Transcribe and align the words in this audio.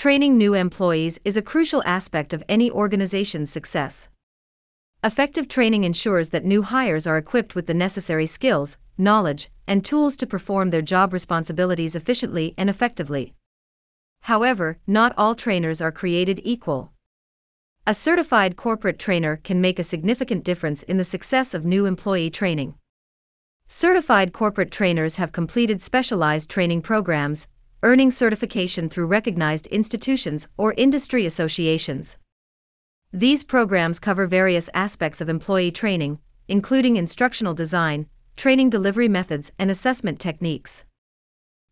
Training 0.00 0.38
new 0.38 0.54
employees 0.54 1.20
is 1.26 1.36
a 1.36 1.42
crucial 1.42 1.82
aspect 1.84 2.32
of 2.32 2.42
any 2.48 2.70
organization's 2.70 3.50
success. 3.50 4.08
Effective 5.04 5.46
training 5.46 5.84
ensures 5.84 6.30
that 6.30 6.42
new 6.42 6.62
hires 6.62 7.06
are 7.06 7.18
equipped 7.18 7.54
with 7.54 7.66
the 7.66 7.74
necessary 7.74 8.24
skills, 8.24 8.78
knowledge, 8.96 9.50
and 9.66 9.84
tools 9.84 10.16
to 10.16 10.26
perform 10.26 10.70
their 10.70 10.80
job 10.80 11.12
responsibilities 11.12 11.94
efficiently 11.94 12.54
and 12.56 12.70
effectively. 12.70 13.34
However, 14.22 14.78
not 14.86 15.12
all 15.18 15.34
trainers 15.34 15.82
are 15.82 15.92
created 15.92 16.40
equal. 16.44 16.92
A 17.86 17.92
certified 17.92 18.56
corporate 18.56 18.98
trainer 18.98 19.36
can 19.36 19.60
make 19.60 19.78
a 19.78 19.82
significant 19.82 20.44
difference 20.44 20.82
in 20.82 20.96
the 20.96 21.04
success 21.04 21.52
of 21.52 21.66
new 21.66 21.84
employee 21.84 22.30
training. 22.30 22.72
Certified 23.66 24.32
corporate 24.32 24.70
trainers 24.70 25.16
have 25.16 25.30
completed 25.30 25.82
specialized 25.82 26.48
training 26.48 26.80
programs, 26.80 27.48
earning 27.82 28.10
certification 28.10 28.88
through 28.88 29.06
recognized 29.06 29.66
institutions 29.68 30.46
or 30.58 30.74
industry 30.76 31.24
associations. 31.24 32.18
These 33.12 33.42
programs 33.42 33.98
cover 33.98 34.26
various 34.26 34.68
aspects 34.74 35.20
of 35.20 35.28
employee 35.28 35.72
training, 35.72 36.18
including 36.46 36.96
instructional 36.96 37.54
design, 37.54 38.06
training 38.36 38.70
delivery 38.70 39.08
methods, 39.08 39.50
and 39.58 39.70
assessment 39.70 40.20
techniques. 40.20 40.84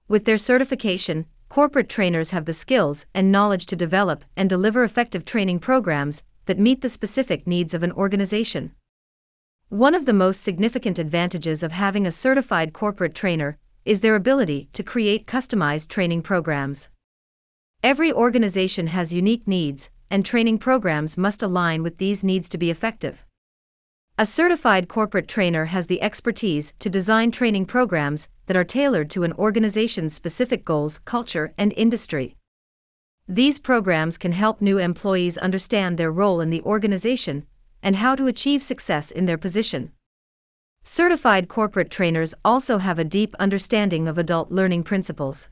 With 0.09 0.25
their 0.25 0.39
certification, 0.39 1.27
corporate 1.48 1.89
trainers 1.89 2.31
have 2.31 2.47
the 2.47 2.55
skills 2.55 3.06
and 3.15 3.31
knowledge 3.31 3.67
to 3.67 3.77
develop 3.77 4.25
and 4.37 4.48
deliver 4.48 4.84
effective 4.84 5.25
training 5.25 5.59
programs 5.59 6.23
that 6.47 6.59
meet 6.59 6.81
the 6.81 6.89
specific 6.89 7.47
needs 7.47 7.75
of 7.75 7.83
an 7.83 7.93
organization. 7.93 8.73
One 9.69 9.95
of 9.95 10.06
the 10.06 10.15
most 10.15 10.43
significant 10.43 10.98
advantages 10.98 11.62
of 11.62 11.73
having 11.73 12.06
a 12.06 12.11
certified 12.11 12.73
corporate 12.73 13.15
trainer 13.15 13.59
is 13.88 14.01
their 14.01 14.15
ability 14.15 14.69
to 14.74 14.83
create 14.83 15.27
customized 15.27 15.88
training 15.88 16.20
programs. 16.20 16.91
Every 17.83 18.12
organization 18.12 18.88
has 18.88 19.14
unique 19.14 19.48
needs, 19.48 19.88
and 20.11 20.27
training 20.27 20.59
programs 20.59 21.16
must 21.16 21.42
align 21.42 21.83
with 21.83 21.97
these 21.97 22.22
needs 22.22 22.50
to 22.50 22.58
be 22.58 22.70
effective. 22.70 23.25
A 24.19 24.27
certified 24.27 24.89
corporate 24.89 25.27
trainer 25.27 25.64
has 25.67 25.86
the 25.86 26.03
expertise 26.03 26.75
to 26.80 26.91
design 26.91 27.30
training 27.30 27.64
programs 27.64 28.28
that 28.45 28.58
are 28.58 28.72
tailored 28.77 29.08
to 29.12 29.25
an 29.25 29.33
organization's 29.33 30.12
specific 30.12 30.67
goals, 30.67 30.98
culture, 30.98 31.55
and 31.56 31.73
industry. 31.75 32.36
These 33.27 33.58
programs 33.58 34.19
can 34.19 34.33
help 34.33 34.61
new 34.61 34.77
employees 34.77 35.39
understand 35.39 35.97
their 35.97 36.12
role 36.12 36.42
in 36.42 36.50
the 36.50 36.61
organization 36.61 37.47
and 37.83 37.97
how 37.97 38.14
to 38.17 38.27
achieve 38.27 38.62
success 38.62 39.11
in 39.11 39.25
their 39.25 39.39
position. 39.39 39.92
Certified 40.91 41.48
corporate 41.48 41.91
trainers 41.91 42.34
also 42.42 42.78
have 42.78 42.98
a 42.98 43.05
deep 43.05 43.34
understanding 43.39 44.08
of 44.08 44.17
adult 44.17 44.50
learning 44.50 44.83
principles. 44.83 45.50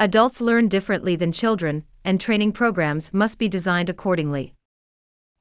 Adults 0.00 0.40
learn 0.40 0.66
differently 0.66 1.14
than 1.14 1.30
children, 1.30 1.84
and 2.04 2.20
training 2.20 2.50
programs 2.50 3.14
must 3.14 3.38
be 3.38 3.46
designed 3.46 3.88
accordingly. 3.88 4.52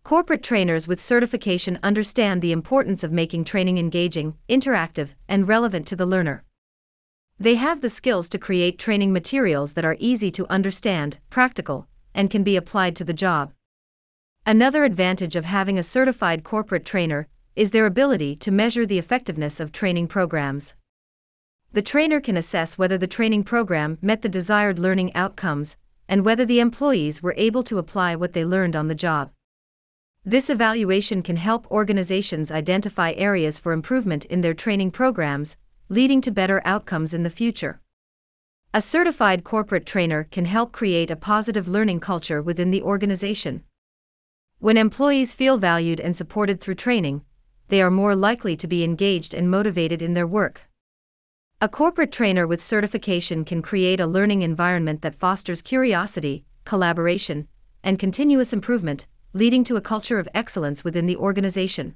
Corporate 0.03 0.43
trainers 0.43 0.88
with 0.88 1.02
certification 1.02 1.80
understand 1.81 2.43
the 2.43 2.52
importance 2.52 3.03
of 3.03 3.11
making 3.11 3.43
training 3.43 3.80
engaging, 3.80 4.35
interactive, 4.47 5.15
and 5.27 5.47
relevant 5.47 5.88
to 5.88 5.95
the 5.95 6.05
learner. 6.05 6.43
They 7.39 7.55
have 7.55 7.81
the 7.81 7.89
skills 7.89 8.30
to 8.30 8.38
create 8.38 8.77
training 8.77 9.11
materials 9.11 9.73
that 9.73 9.83
are 9.83 9.97
easy 9.99 10.30
to 10.30 10.47
understand, 10.47 11.17
practical, 11.31 11.88
and 12.13 12.30
can 12.30 12.43
be 12.43 12.55
applied 12.55 12.95
to 12.97 13.03
the 13.03 13.13
job. 13.13 13.52
Another 14.45 14.83
advantage 14.83 15.36
of 15.36 15.45
having 15.45 15.80
a 15.80 15.83
certified 15.83 16.43
corporate 16.43 16.86
trainer 16.86 17.27
is 17.55 17.71
their 17.71 17.85
ability 17.85 18.35
to 18.38 18.52
measure 18.52 18.85
the 18.85 18.97
effectiveness 18.97 19.59
of 19.59 19.71
training 19.71 20.07
programs. 20.07 20.75
The 21.73 21.81
trainer 21.81 22.19
can 22.19 22.38
assess 22.38 22.77
whether 22.77 22.97
the 22.97 23.08
training 23.08 23.43
program 23.43 23.97
met 24.02 24.21
the 24.21 24.30
desired 24.30 24.80
learning 24.80 25.13
outcomes 25.16 25.77
and 26.08 26.25
whether 26.25 26.45
the 26.45 26.59
employees 26.59 27.23
were 27.23 27.33
able 27.38 27.63
to 27.63 27.77
apply 27.77 28.16
what 28.16 28.33
they 28.33 28.43
learned 28.43 28.75
on 28.75 28.88
the 28.88 28.95
job. 28.95 29.31
This 30.25 30.49
evaluation 30.49 31.23
can 31.23 31.38
help 31.38 31.69
organizations 31.71 32.52
identify 32.52 33.13
areas 33.13 33.58
for 33.58 33.71
improvement 33.71 34.26
in 34.26 34.42
their 34.42 34.53
training 34.53 34.92
programs, 34.92 35.58
leading 35.89 36.21
to 36.21 36.31
better 36.31 36.61
outcomes 36.64 37.14
in 37.14 37.23
the 37.23 37.30
future. 37.30 37.81
A 38.73 38.81
certified 38.81 39.43
corporate 39.43 39.86
trainer 39.86 40.26
can 40.30 40.45
help 40.45 40.71
create 40.71 41.09
a 41.09 41.15
positive 41.15 41.67
learning 41.67 42.02
culture 42.02 42.42
within 42.42 42.71
the 42.71 42.81
organization. 42.81 43.64
When 44.59 44.77
employees 44.77 45.33
feel 45.33 45.58
valued 45.58 45.99
and 45.99 46.15
supported 46.15 46.61
through 46.61 46.76
training, 46.76 47.23
they 47.71 47.82
are 47.82 47.89
more 47.89 48.17
likely 48.17 48.58
to 48.58 48.67
be 48.67 48.83
engaged 48.83 49.33
and 49.33 49.49
motivated 49.49 50.02
in 50.02 50.14
their 50.14 50.27
work. 50.27 50.64
A 51.61 51.70
corporate 51.70 52.11
trainer 52.11 52.45
with 52.45 52.61
certification 52.61 53.45
can 53.45 53.61
create 53.61 54.02
a 54.02 54.05
learning 54.05 54.42
environment 54.42 55.02
that 55.04 55.15
fosters 55.15 55.61
curiosity, 55.61 56.43
collaboration, 56.65 57.48
and 57.82 57.98
continuous 57.98 58.52
improvement, 58.52 59.08
leading 59.32 59.64
to 59.64 59.77
a 59.77 59.82
culture 59.82 60.20
of 60.20 60.27
excellence 60.33 60.83
within 60.83 61.05
the 61.05 61.15
organization. 61.15 61.95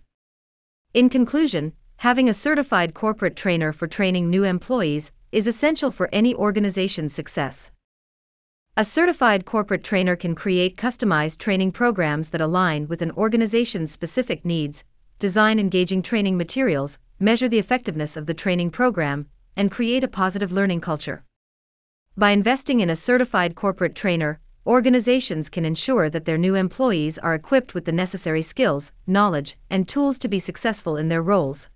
In 0.94 1.09
conclusion, 1.09 1.74
having 1.97 2.30
a 2.30 2.34
certified 2.34 2.94
corporate 2.94 3.36
trainer 3.36 3.74
for 3.74 3.86
training 3.86 4.30
new 4.30 4.46
employees 4.46 5.12
is 5.34 5.46
essential 5.46 5.92
for 5.92 6.07
any 6.13 6.34
organization's 6.34 7.13
success. 7.13 7.69
A 8.78 8.86
certified 8.86 9.44
corporate 9.44 9.84
trainer 9.84 10.16
can 10.16 10.36
create 10.36 10.78
customized 10.78 11.38
training 11.38 11.74
programs 11.74 12.30
that 12.30 12.40
align 12.40 12.88
with 12.88 13.02
an 13.02 13.12
organization's 13.12 13.92
specific 13.92 14.46
needs, 14.46 14.86
design 15.20 15.59
engaging 15.59 16.02
training 16.02 16.38
materials, 16.38 17.00
measure 17.20 17.48
the 17.48 17.59
effectiveness 17.59 18.18
of 18.18 18.26
the 18.26 18.34
training 18.34 18.70
program, 18.70 19.28
and 19.56 19.72
create 19.72 20.03
a 20.03 20.08
positive 20.08 20.52
learning 20.52 20.81
culture. 20.81 21.24
By 22.18 22.31
investing 22.31 22.80
in 22.80 22.90
a 22.90 22.96
certified 22.96 23.56
corporate 23.56 23.96
trainer, 23.96 24.40
organizations 24.66 25.50
can 25.50 25.66
ensure 25.66 26.09
that 26.09 26.25
their 26.25 26.38
new 26.38 26.56
employees 26.56 27.18
are 27.18 27.36
equipped 27.36 27.74
with 27.74 27.86
the 27.86 27.92
necessary 27.92 28.42
skills, 28.42 28.92
knowledge, 29.06 29.58
and 29.70 29.88
tools 29.88 30.18
to 30.20 30.28
be 30.28 30.40
successful 30.40 30.98
in 30.98 31.09
their 31.09 31.22
roles. 31.22 31.70